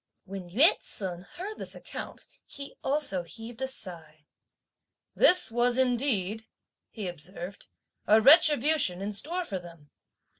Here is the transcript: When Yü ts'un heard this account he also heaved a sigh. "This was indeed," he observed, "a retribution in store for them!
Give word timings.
When 0.25 0.49
Yü 0.49 0.79
ts'un 0.79 1.21
heard 1.21 1.59
this 1.59 1.75
account 1.75 2.25
he 2.43 2.73
also 2.83 3.21
heaved 3.21 3.61
a 3.61 3.67
sigh. 3.67 4.25
"This 5.13 5.51
was 5.51 5.77
indeed," 5.77 6.47
he 6.89 7.07
observed, 7.07 7.67
"a 8.07 8.19
retribution 8.19 8.99
in 9.03 9.13
store 9.13 9.45
for 9.45 9.59
them! 9.59 9.91